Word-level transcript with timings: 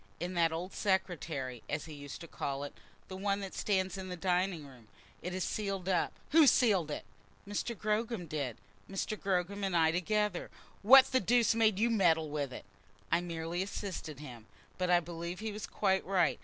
"In 0.19 0.33
that 0.33 0.51
old 0.51 0.73
secretary, 0.73 1.61
as 1.69 1.85
he 1.85 1.93
used 1.93 2.21
to 2.21 2.27
call 2.27 2.63
it; 2.63 2.73
the 3.07 3.15
one 3.15 3.39
that 3.41 3.53
stands 3.53 3.99
in 3.99 4.09
the 4.09 4.15
dining 4.15 4.65
room. 4.65 4.87
It 5.21 5.31
is 5.35 5.43
sealed 5.43 5.87
up." 5.87 6.11
"Who 6.31 6.47
sealed 6.47 6.89
it?" 6.89 7.05
"Mr. 7.47 7.77
Gogram 7.77 8.25
did, 8.27 8.57
Mr. 8.89 9.15
Gogram 9.15 9.63
and 9.63 9.77
I 9.77 9.91
together." 9.91 10.49
"What 10.81 11.11
the 11.11 11.19
deuce 11.19 11.53
made 11.53 11.77
you 11.77 11.91
meddle 11.91 12.31
with 12.31 12.51
it?" 12.51 12.65
"I 13.11 13.21
merely 13.21 13.61
assisted 13.61 14.19
him. 14.19 14.47
But 14.79 14.89
I 14.89 15.01
believe 15.01 15.39
he 15.39 15.51
was 15.51 15.67
quite 15.67 16.03
right. 16.03 16.39